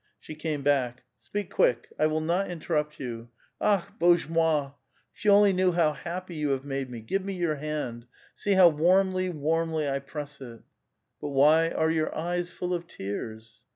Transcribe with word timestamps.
She 0.19 0.33
came 0.33 0.63
back. 0.63 1.03
''Speak 1.19 1.51
quick! 1.51 1.89
I 1.99 2.07
will 2.07 2.21
not 2.21 2.49
interrupt 2.49 2.99
you. 2.99 3.29
Akh^ 3.61 3.99
bozhe 3.99 4.27
moil 4.27 4.73
i'if 5.13 5.23
you 5.25 5.29
only 5.31 5.53
knew 5.53 5.73
how 5.73 5.93
happy 5.93 6.33
you 6.33 6.49
have 6.49 6.65
made 6.65 6.89
me 6.89 7.01
1 7.01 7.05
Give 7.05 7.23
me 7.23 7.37
j'our 7.39 7.59
hand! 7.59 8.07
See 8.35 8.53
how 8.53 8.71
wannlj*, 8.71 9.31
warmly, 9.31 9.87
I 9.87 9.99
press 9.99 10.41
it!"" 10.41 10.61
But 11.21 11.29
why 11.29 11.69
are 11.69 11.91
your 11.91 12.17
eyes 12.17 12.49
full 12.49 12.73
of 12.73 12.87
tears?" 12.87 13.61